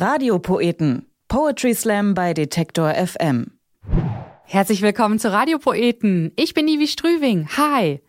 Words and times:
Radiopoeten. 0.00 1.10
Poetry 1.26 1.74
Slam 1.74 2.14
bei 2.14 2.32
Detektor 2.32 2.94
FM. 2.94 3.58
Herzlich 4.44 4.80
willkommen 4.80 5.18
zu 5.18 5.32
Radiopoeten. 5.32 6.30
Ich 6.36 6.54
bin 6.54 6.68
Ivi 6.68 6.86
Strüving. 6.86 7.48
Hi. 7.56 8.00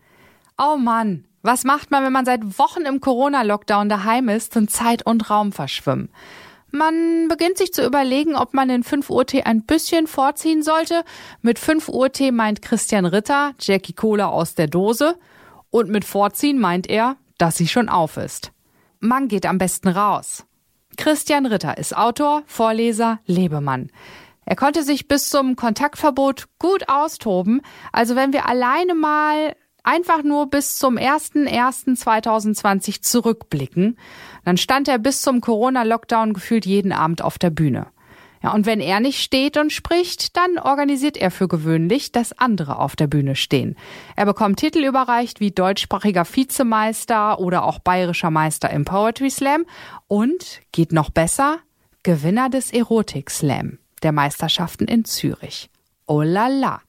Oh 0.56 0.76
Mann, 0.76 1.26
was 1.42 1.64
macht 1.64 1.90
man, 1.90 2.04
wenn 2.04 2.12
man 2.12 2.24
seit 2.24 2.60
Wochen 2.60 2.82
im 2.82 3.00
Corona-Lockdown 3.00 3.88
daheim 3.88 4.28
ist 4.28 4.56
und 4.56 4.70
Zeit 4.70 5.04
und 5.04 5.30
Raum 5.30 5.50
verschwimmen? 5.50 6.10
Man 6.70 7.26
beginnt 7.26 7.58
sich 7.58 7.72
zu 7.72 7.84
überlegen, 7.84 8.36
ob 8.36 8.54
man 8.54 8.68
den 8.68 8.84
5 8.84 9.10
Uhr 9.10 9.26
Tee 9.26 9.42
ein 9.42 9.66
bisschen 9.66 10.06
vorziehen 10.06 10.62
sollte. 10.62 11.02
Mit 11.42 11.58
5 11.58 11.88
Uhr 11.88 12.12
Tee 12.12 12.30
meint 12.30 12.62
Christian 12.62 13.04
Ritter 13.04 13.54
Jackie 13.58 13.94
Cola 13.94 14.28
aus 14.28 14.54
der 14.54 14.68
Dose. 14.68 15.18
Und 15.70 15.90
mit 15.90 16.04
Vorziehen 16.04 16.60
meint 16.60 16.88
er, 16.88 17.16
dass 17.36 17.56
sie 17.56 17.66
schon 17.66 17.88
auf 17.88 18.16
ist. 18.16 18.52
Man 19.00 19.26
geht 19.26 19.44
am 19.44 19.58
besten 19.58 19.88
raus. 19.88 20.46
Christian 20.96 21.46
Ritter 21.46 21.78
ist 21.78 21.96
Autor, 21.96 22.42
Vorleser, 22.46 23.20
Lebemann. 23.26 23.90
Er 24.44 24.56
konnte 24.56 24.82
sich 24.82 25.06
bis 25.06 25.28
zum 25.28 25.54
Kontaktverbot 25.56 26.46
gut 26.58 26.88
austoben. 26.88 27.60
Also 27.92 28.16
wenn 28.16 28.32
wir 28.32 28.48
alleine 28.48 28.94
mal 28.94 29.54
einfach 29.84 30.22
nur 30.22 30.48
bis 30.50 30.78
zum 30.78 30.96
01.01.2020 30.98 33.02
zurückblicken, 33.02 33.98
dann 34.44 34.56
stand 34.56 34.88
er 34.88 34.98
bis 34.98 35.20
zum 35.22 35.40
Corona-Lockdown 35.40 36.34
gefühlt 36.34 36.66
jeden 36.66 36.92
Abend 36.92 37.22
auf 37.22 37.38
der 37.38 37.50
Bühne. 37.50 37.86
Ja, 38.42 38.54
und 38.54 38.64
wenn 38.64 38.80
er 38.80 39.00
nicht 39.00 39.20
steht 39.20 39.58
und 39.58 39.72
spricht, 39.72 40.36
dann 40.36 40.58
organisiert 40.58 41.18
er 41.18 41.30
für 41.30 41.46
gewöhnlich, 41.46 42.10
dass 42.10 42.38
andere 42.38 42.78
auf 42.78 42.96
der 42.96 43.06
Bühne 43.06 43.36
stehen. 43.36 43.76
Er 44.16 44.24
bekommt 44.24 44.58
Titel 44.58 44.84
überreicht 44.84 45.40
wie 45.40 45.50
deutschsprachiger 45.50 46.24
Vizemeister 46.24 47.38
oder 47.38 47.64
auch 47.64 47.80
bayerischer 47.80 48.30
Meister 48.30 48.70
im 48.70 48.86
Poetry 48.86 49.30
Slam 49.30 49.66
und, 50.08 50.60
geht 50.72 50.92
noch 50.92 51.10
besser, 51.10 51.58
Gewinner 52.02 52.48
des 52.48 52.72
Erotik 52.72 53.30
Slam, 53.30 53.78
der 54.02 54.12
Meisterschaften 54.12 54.86
in 54.86 55.04
Zürich. 55.04 55.68
Oh 56.06 56.22
la 56.22 56.48
la. 56.48 56.80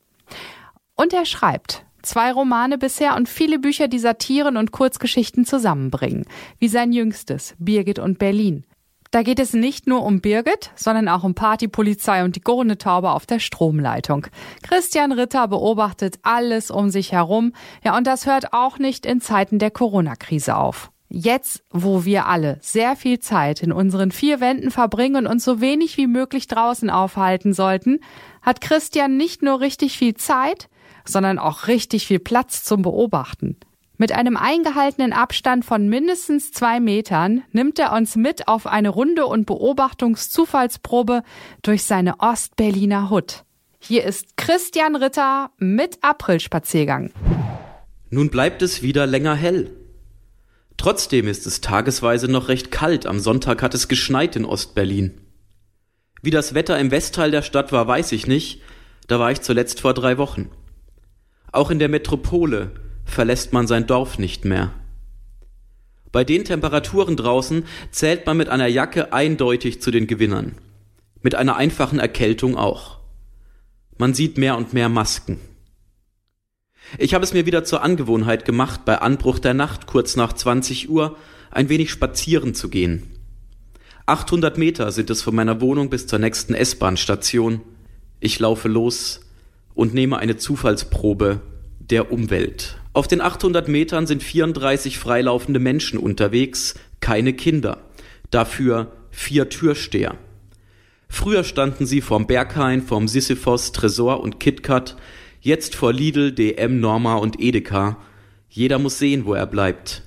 Und 0.95 1.13
er 1.13 1.25
schreibt, 1.25 1.85
Zwei 2.01 2.31
Romane 2.31 2.79
bisher 2.79 3.15
und 3.15 3.29
viele 3.29 3.59
Bücher, 3.59 3.87
die 3.87 3.99
Satiren 3.99 4.57
und 4.57 4.71
Kurzgeschichten 4.71 5.45
zusammenbringen, 5.45 6.25
wie 6.57 6.67
sein 6.67 6.93
jüngstes, 6.93 7.55
Birgit 7.59 7.99
und 7.99 8.17
Berlin. 8.17 8.63
Da 9.11 9.23
geht 9.23 9.39
es 9.39 9.51
nicht 9.51 9.87
nur 9.87 10.03
um 10.03 10.21
Birgit, 10.21 10.71
sondern 10.75 11.09
auch 11.09 11.25
um 11.25 11.35
Partypolizei 11.35 12.23
und 12.23 12.37
die 12.37 12.41
Gurnetaube 12.41 13.11
auf 13.11 13.25
der 13.25 13.39
Stromleitung. 13.39 14.27
Christian 14.63 15.11
Ritter 15.11 15.49
beobachtet 15.49 16.19
alles 16.21 16.71
um 16.71 16.89
sich 16.89 17.11
herum. 17.11 17.51
Ja, 17.83 17.97
und 17.97 18.07
das 18.07 18.25
hört 18.25 18.53
auch 18.53 18.79
nicht 18.79 19.05
in 19.05 19.19
Zeiten 19.19 19.59
der 19.59 19.69
Corona-Krise 19.69 20.55
auf. 20.55 20.91
Jetzt, 21.09 21.61
wo 21.71 22.05
wir 22.05 22.27
alle 22.27 22.57
sehr 22.61 22.95
viel 22.95 23.19
Zeit 23.19 23.61
in 23.61 23.73
unseren 23.73 24.11
vier 24.11 24.39
Wänden 24.39 24.71
verbringen 24.71 25.27
und 25.27 25.41
so 25.41 25.59
wenig 25.59 25.97
wie 25.97 26.07
möglich 26.07 26.47
draußen 26.47 26.89
aufhalten 26.89 27.51
sollten, 27.51 27.99
hat 28.41 28.61
Christian 28.61 29.17
nicht 29.17 29.41
nur 29.41 29.59
richtig 29.59 29.97
viel 29.97 30.13
Zeit, 30.13 30.69
sondern 31.03 31.37
auch 31.37 31.67
richtig 31.67 32.07
viel 32.07 32.19
Platz 32.19 32.63
zum 32.63 32.81
Beobachten. 32.81 33.57
Mit 34.01 34.13
einem 34.13 34.35
eingehaltenen 34.35 35.13
Abstand 35.13 35.63
von 35.63 35.87
mindestens 35.87 36.51
zwei 36.51 36.79
Metern 36.79 37.43
nimmt 37.51 37.77
er 37.77 37.93
uns 37.93 38.15
mit 38.15 38.47
auf 38.47 38.65
eine 38.65 38.89
Runde 38.89 39.27
und 39.27 39.45
Beobachtungszufallsprobe 39.45 41.21
durch 41.61 41.83
seine 41.83 42.19
Ostberliner 42.19 43.11
Hut. 43.11 43.43
Hier 43.77 44.03
ist 44.03 44.37
Christian 44.37 44.95
Ritter 44.95 45.51
mit 45.59 45.99
Aprilspaziergang. 46.01 47.11
Nun 48.09 48.31
bleibt 48.31 48.63
es 48.63 48.81
wieder 48.81 49.05
länger 49.05 49.35
hell. 49.35 49.69
Trotzdem 50.77 51.27
ist 51.27 51.45
es 51.45 51.61
tagesweise 51.61 52.27
noch 52.27 52.47
recht 52.47 52.71
kalt. 52.71 53.05
Am 53.05 53.19
Sonntag 53.19 53.61
hat 53.61 53.75
es 53.75 53.87
geschneit 53.87 54.35
in 54.35 54.45
Ostberlin. 54.45 55.21
Wie 56.23 56.31
das 56.31 56.55
Wetter 56.55 56.79
im 56.79 56.89
Westteil 56.89 57.29
der 57.29 57.43
Stadt 57.43 57.71
war, 57.71 57.87
weiß 57.87 58.13
ich 58.13 58.25
nicht. 58.25 58.63
Da 59.07 59.19
war 59.19 59.31
ich 59.31 59.41
zuletzt 59.41 59.79
vor 59.79 59.93
drei 59.93 60.17
Wochen. 60.17 60.49
Auch 61.51 61.69
in 61.69 61.77
der 61.77 61.89
Metropole 61.89 62.71
verlässt 63.11 63.53
man 63.53 63.67
sein 63.67 63.87
Dorf 63.87 64.17
nicht 64.17 64.45
mehr. 64.45 64.71
Bei 66.11 66.23
den 66.23 66.43
Temperaturen 66.43 67.15
draußen 67.15 67.65
zählt 67.91 68.25
man 68.25 68.37
mit 68.37 68.49
einer 68.49 68.67
Jacke 68.67 69.13
eindeutig 69.13 69.81
zu 69.81 69.91
den 69.91 70.07
Gewinnern. 70.07 70.55
Mit 71.21 71.35
einer 71.35 71.55
einfachen 71.55 71.99
Erkältung 71.99 72.57
auch. 72.57 72.99
Man 73.97 74.13
sieht 74.13 74.37
mehr 74.37 74.57
und 74.57 74.73
mehr 74.73 74.89
Masken. 74.89 75.39
Ich 76.97 77.13
habe 77.13 77.23
es 77.23 77.33
mir 77.33 77.45
wieder 77.45 77.63
zur 77.63 77.83
Angewohnheit 77.83 78.43
gemacht, 78.43 78.83
bei 78.83 78.97
Anbruch 78.97 79.39
der 79.39 79.53
Nacht 79.53 79.87
kurz 79.87 80.15
nach 80.15 80.33
20 80.33 80.89
Uhr 80.89 81.15
ein 81.51 81.69
wenig 81.69 81.91
spazieren 81.91 82.53
zu 82.53 82.69
gehen. 82.69 83.03
800 84.07 84.57
Meter 84.57 84.91
sind 84.91 85.09
es 85.09 85.21
von 85.21 85.35
meiner 85.35 85.61
Wohnung 85.61 85.89
bis 85.89 86.07
zur 86.07 86.19
nächsten 86.19 86.53
S-Bahn-Station. 86.53 87.61
Ich 88.19 88.39
laufe 88.39 88.67
los 88.67 89.21
und 89.73 89.93
nehme 89.93 90.17
eine 90.17 90.35
Zufallsprobe 90.35 91.41
der 91.79 92.11
Umwelt. 92.11 92.80
Auf 92.93 93.07
den 93.07 93.21
800 93.21 93.69
Metern 93.69 94.05
sind 94.05 94.21
34 94.21 94.97
freilaufende 94.99 95.59
Menschen 95.59 95.97
unterwegs, 95.97 96.75
keine 96.99 97.33
Kinder. 97.33 97.77
Dafür 98.31 98.91
vier 99.11 99.49
Türsteher. 99.49 100.17
Früher 101.07 101.43
standen 101.43 101.85
sie 101.85 102.01
vorm 102.01 102.27
Berghain, 102.27 102.81
vorm 102.81 103.07
Sisyphos, 103.07 103.71
Tresor 103.71 104.21
und 104.21 104.39
KitKat, 104.39 104.97
jetzt 105.39 105.75
vor 105.75 105.93
Lidl, 105.93 106.33
DM, 106.33 106.79
Norma 106.79 107.15
und 107.15 107.41
Edeka. 107.41 107.97
Jeder 108.49 108.77
muss 108.77 108.99
sehen, 108.99 109.25
wo 109.25 109.33
er 109.33 109.47
bleibt. 109.47 110.03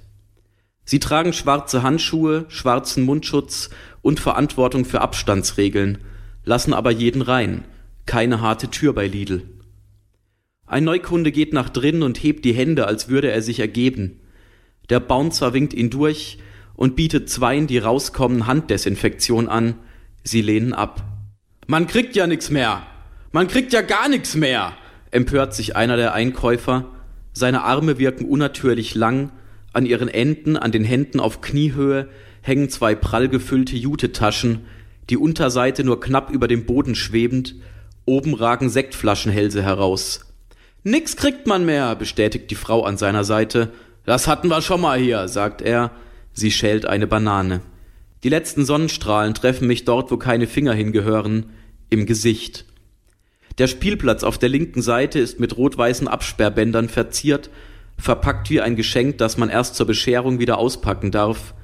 Sie 0.84 0.98
tragen 0.98 1.32
schwarze 1.32 1.82
Handschuhe, 1.82 2.44
schwarzen 2.48 3.04
Mundschutz 3.04 3.70
und 4.02 4.20
Verantwortung 4.20 4.84
für 4.84 5.00
Abstandsregeln, 5.00 5.98
lassen 6.44 6.74
aber 6.74 6.90
jeden 6.90 7.22
rein. 7.22 7.64
Keine 8.04 8.42
harte 8.42 8.68
Tür 8.68 8.92
bei 8.92 9.06
Lidl. 9.06 9.42
Ein 10.66 10.84
Neukunde 10.84 11.30
geht 11.30 11.52
nach 11.52 11.68
drinnen 11.68 12.02
und 12.02 12.22
hebt 12.22 12.44
die 12.44 12.54
Hände, 12.54 12.86
als 12.86 13.08
würde 13.08 13.30
er 13.30 13.42
sich 13.42 13.60
ergeben. 13.60 14.20
Der 14.90 15.00
Bouncer 15.00 15.52
winkt 15.52 15.74
ihn 15.74 15.90
durch 15.90 16.38
und 16.74 16.96
bietet 16.96 17.28
zweien, 17.28 17.66
die 17.66 17.78
rauskommen, 17.78 18.46
Handdesinfektion 18.46 19.48
an. 19.48 19.76
Sie 20.22 20.42
lehnen 20.42 20.72
ab. 20.72 21.04
Man 21.66 21.86
kriegt 21.86 22.16
ja 22.16 22.26
nix 22.26 22.50
mehr. 22.50 22.86
Man 23.32 23.48
kriegt 23.48 23.72
ja 23.72 23.82
gar 23.82 24.08
nix 24.08 24.36
mehr, 24.36 24.74
empört 25.10 25.54
sich 25.54 25.76
einer 25.76 25.96
der 25.96 26.14
Einkäufer. 26.14 26.90
Seine 27.32 27.62
Arme 27.62 27.98
wirken 27.98 28.26
unnatürlich 28.26 28.94
lang. 28.94 29.32
An 29.72 29.86
ihren 29.86 30.08
Enden, 30.08 30.56
an 30.56 30.70
den 30.70 30.84
Händen 30.84 31.18
auf 31.18 31.40
Kniehöhe, 31.40 32.08
hängen 32.42 32.70
zwei 32.70 32.94
prall 32.94 33.28
gefüllte 33.28 33.76
Jutetaschen, 33.76 34.66
die 35.10 35.16
Unterseite 35.16 35.82
nur 35.82 36.00
knapp 36.00 36.30
über 36.30 36.46
dem 36.46 36.64
Boden 36.64 36.94
schwebend. 36.94 37.56
Oben 38.04 38.34
ragen 38.34 38.70
Sektflaschenhälse 38.70 39.62
heraus. 39.62 40.33
Nix 40.86 41.16
kriegt 41.16 41.46
man 41.46 41.64
mehr, 41.64 41.96
bestätigt 41.96 42.50
die 42.50 42.56
Frau 42.56 42.82
an 42.84 42.98
seiner 42.98 43.24
Seite. 43.24 43.72
Das 44.04 44.26
hatten 44.26 44.48
wir 44.48 44.60
schon 44.60 44.82
mal 44.82 44.98
hier, 44.98 45.28
sagt 45.28 45.62
er. 45.62 45.92
Sie 46.34 46.50
schält 46.50 46.84
eine 46.84 47.06
Banane. 47.06 47.62
Die 48.22 48.28
letzten 48.28 48.66
Sonnenstrahlen 48.66 49.32
treffen 49.32 49.66
mich 49.66 49.86
dort, 49.86 50.10
wo 50.10 50.18
keine 50.18 50.46
Finger 50.46 50.74
hingehören, 50.74 51.46
im 51.88 52.04
Gesicht. 52.04 52.66
Der 53.56 53.66
Spielplatz 53.66 54.24
auf 54.24 54.36
der 54.36 54.50
linken 54.50 54.82
Seite 54.82 55.20
ist 55.20 55.40
mit 55.40 55.56
rot-weißen 55.56 56.06
Absperrbändern 56.06 56.90
verziert, 56.90 57.48
verpackt 57.96 58.50
wie 58.50 58.60
ein 58.60 58.76
Geschenk, 58.76 59.16
das 59.16 59.38
man 59.38 59.48
erst 59.48 59.76
zur 59.76 59.86
Bescherung 59.86 60.38
wieder 60.38 60.58
auspacken 60.58 61.10
darf. 61.10 61.54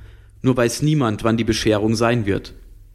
Nur 0.41 0.56
weiß 0.56 0.80
niemand, 0.80 1.25
wann 1.25 1.36
die 1.36 1.44
Bescherung 1.44 1.94
sein 1.94 2.25
wird. 2.25 2.54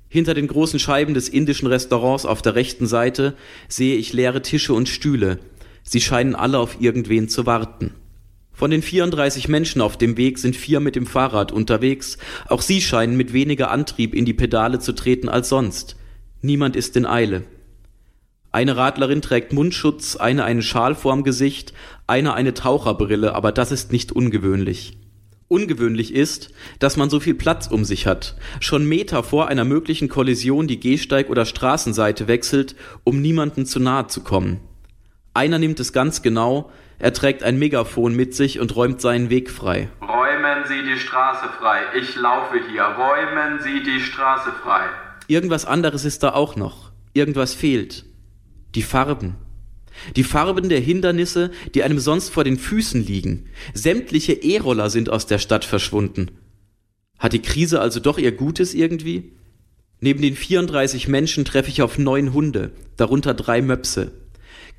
Hinter 0.09 0.33
den 0.33 0.47
großen 0.47 0.79
Scheiben 0.79 1.13
des 1.13 1.29
indischen 1.29 1.67
Restaurants 1.67 2.25
auf 2.25 2.41
der 2.41 2.55
rechten 2.55 2.87
Seite 2.87 3.35
sehe 3.67 3.97
ich 3.97 4.11
leere 4.11 4.41
Tische 4.41 4.73
und 4.73 4.89
Stühle. 4.89 5.39
Sie 5.87 6.01
scheinen 6.01 6.35
alle 6.35 6.59
auf 6.59 6.81
irgendwen 6.81 7.29
zu 7.29 7.45
warten. 7.45 7.93
Von 8.51 8.71
den 8.71 8.81
34 8.81 9.47
Menschen 9.47 9.81
auf 9.81 9.97
dem 9.97 10.17
Weg 10.17 10.39
sind 10.39 10.55
vier 10.55 10.79
mit 10.79 10.95
dem 10.95 11.05
Fahrrad 11.05 11.51
unterwegs. 11.51 12.17
Auch 12.47 12.61
sie 12.61 12.81
scheinen 12.81 13.15
mit 13.15 13.33
weniger 13.33 13.69
Antrieb 13.69 14.15
in 14.15 14.25
die 14.25 14.33
Pedale 14.33 14.79
zu 14.79 14.93
treten 14.93 15.29
als 15.29 15.49
sonst. 15.49 15.95
Niemand 16.41 16.75
ist 16.75 16.97
in 16.97 17.05
Eile. 17.05 17.43
Eine 18.51 18.77
Radlerin 18.77 19.21
trägt 19.21 19.51
Mundschutz, 19.51 20.15
eine 20.15 20.45
einen 20.45 20.61
Schal 20.61 20.95
vorm 20.95 21.23
Gesicht, 21.23 21.73
eine 22.07 22.33
eine 22.33 22.53
Taucherbrille, 22.53 23.35
aber 23.35 23.51
das 23.51 23.71
ist 23.73 23.91
nicht 23.91 24.13
ungewöhnlich. 24.13 24.97
Ungewöhnlich 25.49 26.13
ist, 26.13 26.51
dass 26.79 26.97
man 26.97 27.09
so 27.09 27.19
viel 27.19 27.35
Platz 27.35 27.67
um 27.67 27.83
sich 27.83 28.07
hat, 28.07 28.35
schon 28.61 28.87
Meter 28.87 29.21
vor 29.21 29.49
einer 29.49 29.65
möglichen 29.65 30.07
Kollision 30.07 30.67
die 30.67 30.79
Gehsteig- 30.79 31.29
oder 31.29 31.45
Straßenseite 31.45 32.29
wechselt, 32.29 32.75
um 33.03 33.21
niemanden 33.21 33.65
zu 33.65 33.79
nahe 33.79 34.07
zu 34.07 34.21
kommen. 34.21 34.61
Einer 35.35 35.59
nimmt 35.59 35.81
es 35.81 35.91
ganz 35.91 36.21
genau, 36.21 36.71
er 36.97 37.11
trägt 37.11 37.43
ein 37.43 37.59
Megafon 37.59 38.15
mit 38.15 38.33
sich 38.33 38.61
und 38.61 38.73
räumt 38.73 39.01
seinen 39.01 39.29
Weg 39.29 39.51
frei. 39.51 39.89
Räumen 40.01 40.63
Sie 40.65 40.81
die 40.81 40.97
Straße 40.97 41.49
frei. 41.59 41.81
Ich 41.99 42.15
laufe 42.15 42.55
hier. 42.71 42.83
Räumen 42.83 43.59
Sie 43.61 43.83
die 43.83 43.99
Straße 43.99 44.53
frei. 44.63 44.85
Irgendwas 45.27 45.65
anderes 45.65 46.05
ist 46.05 46.23
da 46.23 46.33
auch 46.33 46.55
noch. 46.55 46.93
Irgendwas 47.13 47.53
fehlt. 47.53 48.05
Die 48.75 48.81
Farben. 48.81 49.35
Die 50.15 50.23
Farben 50.23 50.69
der 50.69 50.79
Hindernisse, 50.79 51.51
die 51.73 51.83
einem 51.83 51.99
sonst 51.99 52.29
vor 52.29 52.45
den 52.45 52.57
Füßen 52.57 53.05
liegen. 53.05 53.49
Sämtliche 53.73 54.31
E-Roller 54.31 54.89
sind 54.89 55.09
aus 55.09 55.25
der 55.25 55.39
Stadt 55.39 55.65
verschwunden. 55.65 56.31
Hat 57.19 57.33
die 57.33 57.41
Krise 57.41 57.81
also 57.81 57.99
doch 57.99 58.17
ihr 58.17 58.31
Gutes 58.31 58.73
irgendwie? 58.73 59.33
Neben 59.99 60.21
den 60.21 60.37
34 60.37 61.09
Menschen 61.09 61.43
treffe 61.43 61.69
ich 61.69 61.81
auf 61.81 61.97
neun 61.97 62.31
Hunde, 62.31 62.71
darunter 62.95 63.33
drei 63.33 63.61
Möpse. 63.61 64.13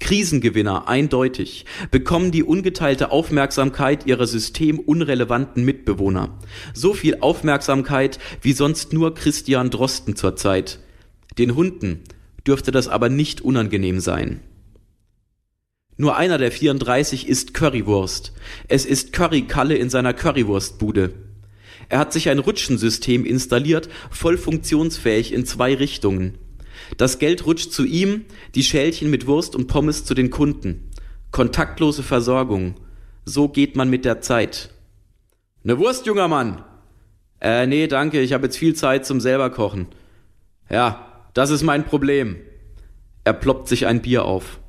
Krisengewinner, 0.00 0.88
eindeutig, 0.88 1.64
bekommen 1.90 2.30
die 2.30 2.44
ungeteilte 2.44 3.10
Aufmerksamkeit 3.10 4.06
ihrer 4.06 4.26
systemunrelevanten 4.26 5.64
Mitbewohner. 5.64 6.38
So 6.74 6.94
viel 6.94 7.18
Aufmerksamkeit 7.20 8.18
wie 8.42 8.52
sonst 8.52 8.92
nur 8.92 9.14
Christian 9.14 9.70
Drosten 9.70 10.14
zurzeit. 10.16 10.80
Den 11.38 11.54
Hunden 11.54 12.04
dürfte 12.46 12.70
das 12.70 12.88
aber 12.88 13.08
nicht 13.08 13.40
unangenehm 13.40 14.00
sein. 14.00 14.40
Nur 15.96 16.16
einer 16.16 16.36
der 16.36 16.52
34 16.52 17.26
isst 17.26 17.54
Currywurst. 17.54 18.32
Es 18.68 18.84
ist 18.84 19.12
Currykalle 19.12 19.76
in 19.76 19.88
seiner 19.88 20.12
Currywurstbude. 20.12 21.14
Er 21.88 21.98
hat 21.98 22.12
sich 22.12 22.28
ein 22.28 22.38
Rutschensystem 22.38 23.24
installiert, 23.24 23.88
voll 24.10 24.36
funktionsfähig 24.36 25.32
in 25.32 25.46
zwei 25.46 25.74
Richtungen. 25.74 26.38
Das 26.96 27.18
Geld 27.18 27.46
rutscht 27.46 27.72
zu 27.72 27.84
ihm, 27.84 28.24
die 28.54 28.62
Schälchen 28.62 29.10
mit 29.10 29.26
Wurst 29.26 29.56
und 29.56 29.66
Pommes 29.66 30.04
zu 30.04 30.14
den 30.14 30.30
Kunden. 30.30 30.90
Kontaktlose 31.30 32.02
Versorgung. 32.02 32.76
So 33.24 33.48
geht 33.48 33.76
man 33.76 33.90
mit 33.90 34.04
der 34.04 34.20
Zeit. 34.20 34.70
Ne 35.62 35.78
Wurst, 35.78 36.06
junger 36.06 36.28
Mann. 36.28 36.62
Äh, 37.40 37.66
nee, 37.66 37.86
danke, 37.86 38.20
ich 38.20 38.32
habe 38.32 38.46
jetzt 38.46 38.56
viel 38.56 38.74
Zeit 38.74 39.04
zum 39.04 39.20
selber 39.20 39.50
kochen. 39.50 39.88
Ja, 40.70 41.28
das 41.34 41.50
ist 41.50 41.62
mein 41.62 41.84
Problem. 41.84 42.36
Er 43.24 43.32
ploppt 43.32 43.68
sich 43.68 43.86
ein 43.86 44.00
Bier 44.00 44.24
auf. 44.24 44.60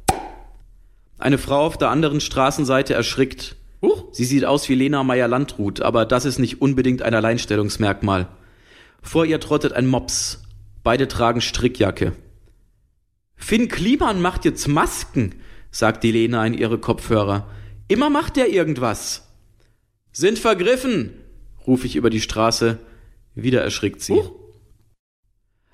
Eine 1.19 1.37
Frau 1.37 1.65
auf 1.65 1.77
der 1.77 1.89
anderen 1.89 2.19
Straßenseite 2.19 2.93
erschrickt. 2.93 3.55
Huch. 3.81 4.05
Sie 4.11 4.25
sieht 4.25 4.45
aus 4.45 4.67
wie 4.69 4.75
Lena 4.75 5.03
Meyer-Landrut, 5.03 5.81
aber 5.81 6.05
das 6.05 6.25
ist 6.25 6.39
nicht 6.39 6.61
unbedingt 6.61 7.01
ein 7.01 7.13
Alleinstellungsmerkmal. 7.13 8.27
Vor 9.01 9.25
ihr 9.25 9.39
trottet 9.39 9.73
ein 9.73 9.87
Mops. 9.87 10.43
Beide 10.87 11.09
tragen 11.09 11.41
Strickjacke. 11.41 12.13
Finn 13.35 13.67
Kliman 13.67 14.21
macht 14.21 14.45
jetzt 14.45 14.69
Masken, 14.69 15.35
sagt 15.69 16.01
die 16.01 16.13
Lena 16.13 16.47
in 16.47 16.53
ihre 16.53 16.77
Kopfhörer. 16.77 17.51
Immer 17.89 18.09
macht 18.09 18.37
er 18.37 18.47
irgendwas. 18.47 19.27
Sind 20.13 20.39
vergriffen, 20.39 21.11
rufe 21.67 21.87
ich 21.87 21.97
über 21.97 22.09
die 22.09 22.21
Straße. 22.21 22.77
Wieder 23.35 23.61
erschrickt 23.61 23.99
sie. 23.99 24.13
Huch. 24.13 24.31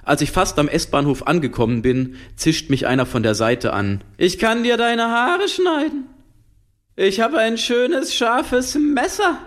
Als 0.01 0.23
ich 0.23 0.31
fast 0.31 0.57
am 0.57 0.67
S-Bahnhof 0.67 1.27
angekommen 1.27 1.83
bin, 1.83 2.15
zischt 2.35 2.71
mich 2.71 2.87
einer 2.87 3.05
von 3.05 3.21
der 3.21 3.35
Seite 3.35 3.71
an. 3.71 4.03
Ich 4.17 4.39
kann 4.39 4.63
dir 4.63 4.77
deine 4.77 5.11
Haare 5.11 5.47
schneiden. 5.47 6.05
Ich 6.95 7.19
habe 7.19 7.37
ein 7.37 7.59
schönes, 7.59 8.15
scharfes 8.15 8.73
Messer. 8.73 9.37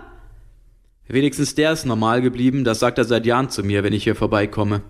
Wenigstens 1.09 1.55
der 1.55 1.73
ist 1.73 1.83
normal 1.85 2.21
geblieben, 2.21 2.63
das 2.63 2.79
sagt 2.79 2.97
er 2.99 3.03
seit 3.03 3.25
Jahren 3.25 3.49
zu 3.49 3.63
mir, 3.63 3.83
wenn 3.83 3.91
ich 3.91 4.05
hier 4.05 4.15
vorbeikomme. 4.15 4.81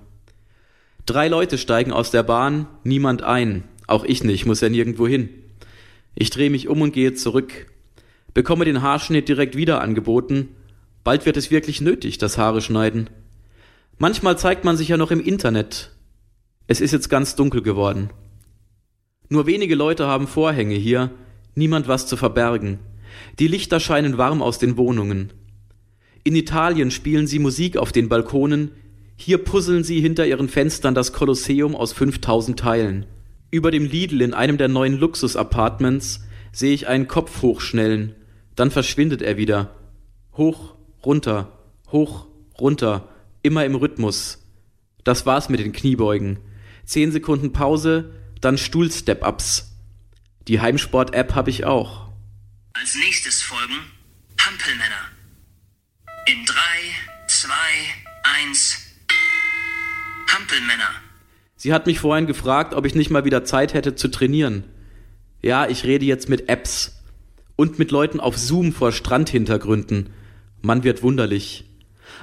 Drei 1.07 1.30
Leute 1.30 1.57
steigen 1.57 1.94
aus 1.94 2.12
der 2.12 2.21
Bahn, 2.21 2.68
niemand 2.83 3.24
ein. 3.24 3.63
Auch 3.88 4.04
ich 4.04 4.25
nicht, 4.25 4.45
muss 4.45 4.59
ja 4.59 4.68
nirgendwo 4.68 5.07
hin. 5.07 5.30
Ich 6.15 6.31
drehe 6.31 6.50
mich 6.50 6.68
um 6.68 6.81
und 6.81 6.92
gehe 6.92 7.13
zurück. 7.13 7.71
Bekomme 8.33 8.65
den 8.65 8.81
Haarschnitt 8.81 9.30
direkt 9.30 9.56
wieder 9.56 9.80
angeboten. 9.80 10.50
Bald 11.06 11.25
wird 11.25 11.38
es 11.38 11.50
wirklich 11.50 11.80
nötig, 11.80 12.18
das 12.18 12.38
Haare 12.38 12.59
schneiden. 12.59 13.09
Manchmal 13.98 14.38
zeigt 14.38 14.65
man 14.65 14.75
sich 14.75 14.89
ja 14.89 14.98
noch 14.98 15.09
im 15.12 15.21
Internet. 15.21 15.92
Es 16.68 16.81
ist 16.81 16.92
jetzt 16.92 17.07
ganz 17.07 17.36
dunkel 17.36 17.62
geworden. 17.62 18.10
Nur 19.30 19.45
wenige 19.45 19.75
Leute 19.75 20.07
haben 20.07 20.27
Vorhänge 20.27 20.75
hier, 20.75 21.12
niemand 21.56 21.88
was 21.88 22.06
zu 22.06 22.18
verbergen. 22.18 22.80
Die 23.39 23.48
Lichter 23.48 23.80
scheinen 23.80 24.18
warm 24.18 24.42
aus 24.42 24.60
den 24.60 24.75
Wohnungen. 24.75 25.31
In 26.25 26.36
Italien 26.36 26.92
spielen 26.92 27.27
sie 27.27 27.39
Musik 27.39 27.77
auf 27.77 27.94
den 27.94 28.10
Balkonen, 28.10 28.71
hier 29.17 29.39
puzzeln 29.39 29.83
sie 29.83 29.99
hinter 29.99 30.25
ihren 30.25 30.47
Fenstern 30.47 30.95
das 30.95 31.11
Kolosseum 31.11 31.75
aus 31.75 31.91
5000 31.91 32.57
Teilen. 32.57 33.05
Über 33.49 33.71
dem 33.71 33.85
Lidl 33.85 34.21
in 34.21 34.33
einem 34.33 34.57
der 34.57 34.67
neuen 34.67 34.97
Luxus-Apartments 34.97 36.21
sehe 36.51 36.73
ich 36.73 36.87
einen 36.87 37.07
Kopf 37.07 37.41
hochschnellen, 37.41 38.15
dann 38.55 38.71
verschwindet 38.71 39.21
er 39.21 39.37
wieder. 39.37 39.75
Hoch, 40.33 40.75
runter, 41.03 41.51
hoch, 41.91 42.27
runter, 42.59 43.09
immer 43.41 43.65
im 43.65 43.75
Rhythmus. 43.75 44.43
Das 45.03 45.25
war's 45.25 45.49
mit 45.49 45.59
den 45.59 45.71
Kniebeugen. 45.73 46.39
Zehn 46.85 47.11
Sekunden 47.11 47.53
Pause, 47.53 48.13
dann 48.39 48.57
Stuhl-Step-Ups. 48.57 49.75
Die 50.47 50.61
Heimsport-App 50.61 51.35
habe 51.35 51.49
ich 51.49 51.65
auch. 51.65 52.09
Als 52.73 52.95
nächstes 52.95 53.41
folgen 53.41 53.75
Hampelmänner. 54.39 55.11
In 56.27 56.45
drei, 56.45 57.27
zwei, 57.27 57.51
eins. 58.23 58.87
Hampelmänner. 60.38 60.89
Sie 61.56 61.74
hat 61.74 61.88
mich 61.88 62.00
vorhin 62.00 62.28
gefragt, 62.28 62.74
ob 62.74 62.86
ich 62.86 62.95
nicht 62.95 63.10
mal 63.10 63.25
wieder 63.25 63.44
Zeit 63.44 63.74
hätte 63.74 63.95
zu 63.95 64.10
trainieren. 64.10 64.63
Ja, 65.42 65.68
ich 65.68 65.84
rede 65.84 66.06
jetzt 66.06 66.30
mit 66.30 66.50
Apps. 66.50 66.94
Und 67.56 67.80
mit 67.80 67.89
Leuten 67.89 68.19
auf 68.19 68.38
Zoom 68.38 68.72
vor 68.72 68.92
Strandhintergründen. 68.92 70.12
Man 70.62 70.84
wird 70.84 71.01
wunderlich. 71.01 71.66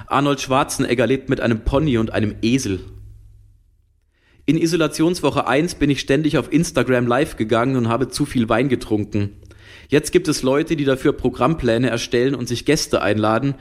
Arnold 0.07 0.39
Schwarzenegger 0.39 1.05
lebt 1.07 1.27
mit 1.27 1.41
einem 1.41 1.65
Pony 1.65 1.97
und 1.97 2.13
einem 2.13 2.35
Esel. 2.41 2.79
In 4.45 4.57
Isolationswoche 4.57 5.47
1 5.47 5.75
bin 5.75 5.89
ich 5.89 5.99
ständig 5.99 6.37
auf 6.37 6.53
Instagram 6.53 7.07
live 7.07 7.35
gegangen 7.35 7.75
und 7.75 7.89
habe 7.89 8.07
zu 8.07 8.25
viel 8.25 8.47
Wein 8.47 8.69
getrunken. 8.69 9.41
Jetzt 9.89 10.11
gibt 10.11 10.27
es 10.29 10.41
Leute, 10.41 10.77
die 10.77 10.85
dafür 10.85 11.13
Programmpläne 11.13 11.89
erstellen 11.89 12.35
und 12.35 12.47
sich 12.47 12.65
Gäste 12.65 13.01
einladen, 13.01 13.55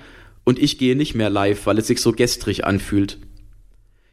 und 0.45 0.59
ich 0.59 0.77
gehe 0.77 0.95
nicht 0.95 1.15
mehr 1.15 1.31
live, 1.31 1.65
weil 1.65 1.79
es 1.79 1.87
sich 1.87 2.03
so 2.03 2.13
gestrig 2.13 2.67
anfühlt. 2.67 3.19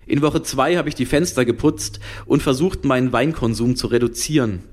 In 0.06 0.22
Woche 0.22 0.42
2 0.42 0.78
habe 0.78 0.90
ich 0.90 0.96
die 0.96 1.06
Fenster 1.06 1.46
geputzt 1.46 2.00
und 2.26 2.42
versucht, 2.42 2.86
meinen 2.86 3.14
Weinkonsum 3.14 3.76
zu 3.76 3.88
reduzieren, 3.88 4.64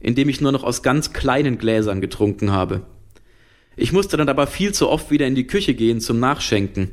indem 0.00 0.28
ich 0.28 0.40
nur 0.40 0.52
noch 0.52 0.64
aus 0.64 0.82
ganz 0.82 1.12
kleinen 1.12 1.58
Gläsern 1.58 2.00
getrunken 2.00 2.52
habe. 2.52 2.82
Ich 3.76 3.92
musste 3.92 4.16
dann 4.16 4.28
aber 4.28 4.46
viel 4.46 4.72
zu 4.72 4.88
oft 4.88 5.10
wieder 5.10 5.26
in 5.26 5.34
die 5.34 5.46
Küche 5.46 5.74
gehen 5.74 6.00
zum 6.00 6.20
Nachschenken. 6.20 6.90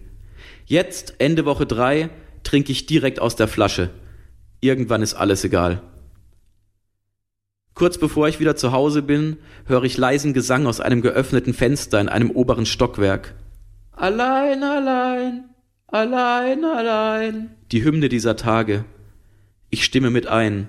Jetzt, 0.65 1.15
Ende 1.19 1.45
Woche 1.45 1.65
drei, 1.65 2.09
trinke 2.43 2.71
ich 2.71 2.85
direkt 2.85 3.19
aus 3.19 3.35
der 3.35 3.47
Flasche. 3.47 3.91
Irgendwann 4.61 5.01
ist 5.01 5.13
alles 5.13 5.43
egal. 5.43 5.81
Kurz 7.73 7.97
bevor 7.97 8.27
ich 8.27 8.39
wieder 8.39 8.55
zu 8.55 8.71
Hause 8.71 9.01
bin, 9.01 9.37
höre 9.65 9.83
ich 9.83 9.97
leisen 9.97 10.33
Gesang 10.33 10.65
aus 10.65 10.79
einem 10.79 11.01
geöffneten 11.01 11.53
Fenster 11.53 11.99
in 11.99 12.09
einem 12.09 12.31
oberen 12.31 12.65
Stockwerk. 12.65 13.35
Allein, 13.91 14.63
allein, 14.63 15.45
allein, 15.91 16.63
allein. 16.65 17.55
Die 17.71 17.83
Hymne 17.83 18.09
dieser 18.09 18.35
Tage. 18.35 18.85
Ich 19.69 19.85
stimme 19.85 20.09
mit 20.09 20.27
ein. 20.27 20.67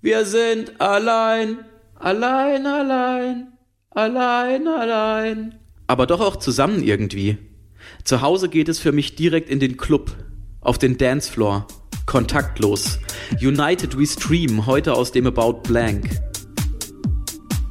Wir 0.00 0.24
sind 0.24 0.80
allein, 0.80 1.58
allein, 1.96 2.66
allein. 2.66 3.52
Allein, 3.90 4.66
allein. 4.68 5.54
Aber 5.86 6.06
doch 6.06 6.20
auch 6.20 6.36
zusammen 6.36 6.82
irgendwie. 6.82 7.36
Zu 8.04 8.22
Hause 8.22 8.48
geht 8.48 8.68
es 8.68 8.78
für 8.78 8.92
mich 8.92 9.16
direkt 9.16 9.50
in 9.50 9.60
den 9.60 9.76
Club, 9.76 10.16
auf 10.60 10.78
den 10.78 10.96
Dancefloor. 10.96 11.66
Kontaktlos. 12.06 12.98
United 13.40 13.98
We 13.98 14.06
Stream, 14.06 14.66
heute 14.66 14.94
aus 14.94 15.12
dem 15.12 15.26
About 15.26 15.60
Blank. 15.62 16.08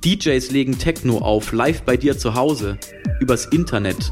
DJs 0.05 0.51
legen 0.51 0.79
Techno 0.79 1.19
auf, 1.19 1.51
live 1.51 1.83
bei 1.83 1.97
dir 1.97 2.17
zu 2.17 2.33
Hause, 2.33 2.77
übers 3.19 3.45
Internet. 3.47 4.11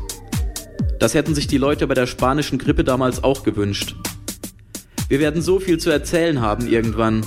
Das 1.00 1.14
hätten 1.14 1.34
sich 1.34 1.48
die 1.48 1.58
Leute 1.58 1.88
bei 1.88 1.94
der 1.94 2.08
spanischen 2.08 2.58
Grippe 2.58 2.84
damals 2.84 3.24
auch 3.24 3.44
gewünscht. 3.44 3.96
Wir 5.08 5.20
werden 5.20 5.42
so 5.42 5.60
viel 5.60 5.78
zu 5.78 5.90
erzählen 5.90 6.42
haben 6.42 6.68
irgendwann. 6.68 7.26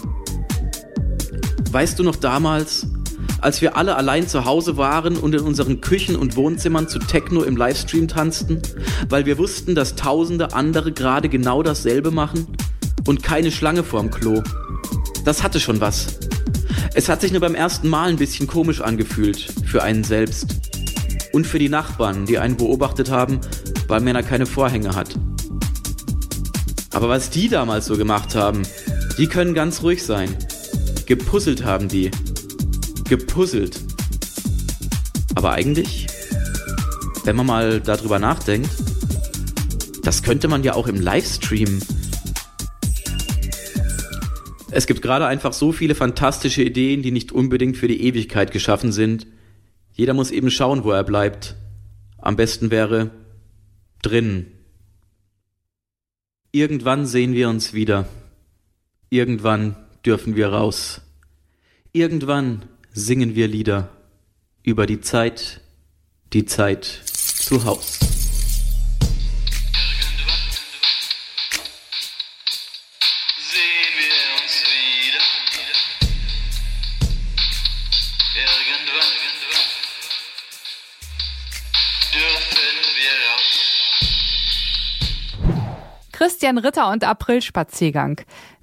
Weißt 1.70 1.98
du 1.98 2.02
noch 2.02 2.16
damals, 2.16 2.86
als 3.40 3.62
wir 3.62 3.76
alle 3.76 3.96
allein 3.96 4.28
zu 4.28 4.44
Hause 4.44 4.76
waren 4.76 5.16
und 5.16 5.34
in 5.34 5.40
unseren 5.40 5.80
Küchen 5.80 6.16
und 6.16 6.36
Wohnzimmern 6.36 6.86
zu 6.86 6.98
Techno 6.98 7.42
im 7.42 7.56
Livestream 7.56 8.08
tanzten, 8.08 8.60
weil 9.08 9.24
wir 9.24 9.38
wussten, 9.38 9.74
dass 9.74 9.96
tausende 9.96 10.52
andere 10.52 10.92
gerade 10.92 11.30
genau 11.30 11.62
dasselbe 11.62 12.10
machen 12.10 12.46
und 13.06 13.22
keine 13.22 13.50
Schlange 13.50 13.82
vorm 13.82 14.10
Klo. 14.10 14.42
Das 15.24 15.42
hatte 15.42 15.60
schon 15.60 15.80
was. 15.80 16.18
Es 16.94 17.08
hat 17.08 17.22
sich 17.22 17.32
nur 17.32 17.40
beim 17.40 17.54
ersten 17.54 17.88
Mal 17.88 18.10
ein 18.10 18.16
bisschen 18.16 18.46
komisch 18.46 18.82
angefühlt, 18.82 19.50
für 19.64 19.82
einen 19.82 20.04
selbst. 20.04 20.61
Und 21.32 21.46
für 21.46 21.58
die 21.58 21.68
Nachbarn, 21.68 22.26
die 22.26 22.38
einen 22.38 22.56
beobachtet 22.56 23.10
haben, 23.10 23.40
weil 23.88 24.00
Männer 24.00 24.22
keine 24.22 24.46
Vorhänge 24.46 24.94
hat. 24.94 25.14
Aber 26.92 27.08
was 27.08 27.30
die 27.30 27.48
damals 27.48 27.86
so 27.86 27.96
gemacht 27.96 28.34
haben, 28.34 28.62
die 29.18 29.26
können 29.26 29.54
ganz 29.54 29.82
ruhig 29.82 30.04
sein. 30.04 30.36
Gepuzzelt 31.06 31.64
haben 31.64 31.88
die 31.88 32.10
gepuzzelt. 33.08 33.80
Aber 35.34 35.52
eigentlich, 35.52 36.06
wenn 37.24 37.36
man 37.36 37.46
mal 37.46 37.80
darüber 37.80 38.18
nachdenkt, 38.18 38.70
das 40.02 40.22
könnte 40.22 40.48
man 40.48 40.64
ja 40.64 40.74
auch 40.74 40.86
im 40.86 41.00
Livestream. 41.00 41.80
Es 44.70 44.86
gibt 44.86 45.02
gerade 45.02 45.26
einfach 45.26 45.52
so 45.52 45.72
viele 45.72 45.94
fantastische 45.94 46.62
Ideen, 46.62 47.02
die 47.02 47.12
nicht 47.12 47.32
unbedingt 47.32 47.76
für 47.76 47.88
die 47.88 48.02
Ewigkeit 48.02 48.50
geschaffen 48.50 48.92
sind. 48.92 49.26
Jeder 49.94 50.14
muss 50.14 50.30
eben 50.30 50.50
schauen, 50.50 50.84
wo 50.84 50.90
er 50.90 51.04
bleibt. 51.04 51.56
Am 52.18 52.36
besten 52.36 52.70
wäre 52.70 53.10
drinnen. 54.00 54.52
Irgendwann 56.50 57.06
sehen 57.06 57.34
wir 57.34 57.48
uns 57.48 57.72
wieder. 57.72 58.08
Irgendwann 59.10 59.76
dürfen 60.04 60.36
wir 60.36 60.48
raus. 60.48 61.00
Irgendwann 61.92 62.68
singen 62.92 63.34
wir 63.34 63.48
Lieder 63.48 63.90
über 64.62 64.86
die 64.86 65.00
Zeit, 65.00 65.60
die 66.32 66.44
Zeit 66.44 66.84
zu 66.84 67.64
Haus. 67.64 68.21
Christian 86.22 86.56
Ritter 86.58 86.88
und 86.88 87.02
Aprilspaziergang. 87.02 88.20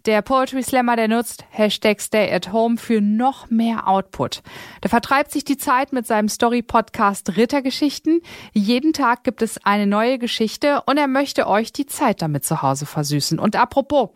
Der 0.10 0.24
Poetry 0.24 0.64
Slammer, 0.64 0.96
der 0.96 1.08
nutzt 1.08 1.46
Hashtag 1.52 2.02
Stay 2.02 2.34
at 2.34 2.52
Home 2.52 2.78
für 2.78 3.00
noch 3.00 3.52
mehr 3.52 3.88
Output. 3.88 4.42
Der 4.82 4.90
vertreibt 4.90 5.30
sich 5.30 5.44
die 5.44 5.58
Zeit 5.58 5.94
mit 5.94 6.08
seinem 6.08 6.30
Story-Podcast 6.30 7.38
Rittergeschichten. 7.38 8.22
Jeden 8.52 8.94
Tag 8.94 9.24
gibt 9.24 9.44
es 9.44 9.64
eine 9.64 9.86
neue 9.86 10.18
Geschichte 10.18 10.82
und 10.88 10.98
er 10.98 11.06
möchte 11.06 11.46
euch 11.46 11.72
die 11.74 11.86
Zeit 11.86 12.24
damit 12.24 12.44
zu 12.44 12.64
Hause 12.64 12.88
versüßen. 12.88 13.38
Und 13.38 13.56
apropos, 13.56 14.10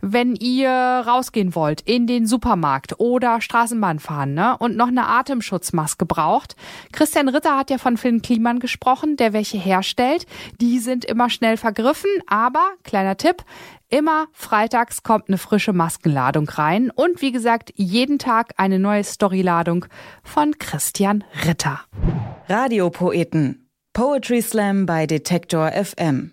wenn 0.00 0.36
ihr 0.36 0.70
rausgehen 0.70 1.56
wollt 1.56 1.80
in 1.80 2.06
den 2.06 2.28
Supermarkt 2.28 3.00
oder 3.00 3.40
Straßenbahn 3.40 3.98
fahren 3.98 4.34
ne, 4.34 4.56
und 4.58 4.76
noch 4.76 4.86
eine 4.86 5.08
Atemschutzmaske 5.08 6.06
braucht, 6.06 6.54
Christian 6.92 7.28
Ritter 7.28 7.58
hat 7.58 7.68
ja 7.68 7.78
von 7.78 7.96
Finn 7.96 8.22
Kliman 8.22 8.60
gesprochen, 8.60 9.16
der 9.16 9.32
welche 9.32 9.58
herstellt. 9.58 10.24
Die 10.60 10.78
sind 10.78 11.04
immer 11.04 11.30
schnell 11.30 11.56
vergriffen, 11.56 12.10
aber, 12.28 12.74
kleiner 12.84 13.16
Tipp, 13.16 13.44
Immer 13.94 14.28
freitags 14.32 15.02
kommt 15.02 15.28
eine 15.28 15.36
frische 15.36 15.74
Maskenladung 15.74 16.48
rein 16.48 16.90
und 16.90 17.20
wie 17.20 17.30
gesagt, 17.30 17.74
jeden 17.76 18.18
Tag 18.18 18.54
eine 18.56 18.78
neue 18.78 19.04
Storyladung 19.04 19.84
von 20.24 20.56
Christian 20.58 21.24
Ritter. 21.46 21.78
Radiopoeten. 22.48 23.68
Poetry 23.92 24.40
Slam 24.40 24.86
bei 24.86 25.06
Detektor 25.06 25.72
FM. 25.72 26.32